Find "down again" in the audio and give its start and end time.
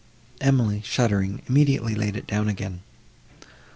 2.25-2.81